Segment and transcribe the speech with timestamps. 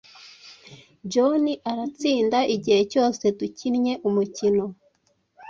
[1.11, 4.65] John aratsinda igihe cyose dukinnye umukino.